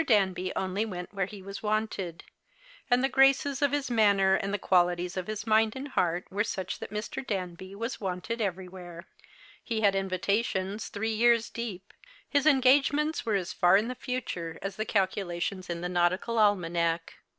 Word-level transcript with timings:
Danby 0.03 0.51
only 0.55 0.83
w 0.83 0.97
ent 1.01 1.13
where 1.13 1.27
he 1.27 1.43
was 1.43 1.61
wanted; 1.61 2.23
and 2.89 3.03
the 3.03 3.07
graces 3.07 3.61
of 3.61 3.71
his 3.71 3.91
manner 3.91 4.33
and 4.33 4.51
the 4.51 4.57
qualities 4.57 5.15
of 5.15 5.27
his 5.27 5.45
mind 5.45 5.75
and 5.75 5.89
heart 5.89 6.25
were 6.31 6.43
such 6.43 6.79
that 6.79 6.89
Mr. 6.89 7.23
Danby 7.23 7.75
was 7.75 8.01
wanted 8.01 8.41
everywhere. 8.41 9.05
He 9.63 9.81
had 9.81 9.93
invitations 9.95 10.87
three 10.87 11.13
years 11.13 11.51
deep. 11.51 11.93
His 12.27 12.47
eno 12.47 12.61
ao 12.65 12.79
ements 12.81 13.27
were 13.27 13.35
as 13.35 13.53
far 13.53 13.77
in 13.77 13.89
the 13.89 13.93
future 13.93 14.57
as 14.63 14.75
the 14.75 14.85
calculations 14.85 15.69
in 15.69 15.81
the 15.81 15.89
nautical 15.89 16.39
almanac. 16.39 17.17